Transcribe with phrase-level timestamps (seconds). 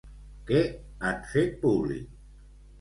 [0.47, 0.61] Què
[1.11, 2.21] han fet públic?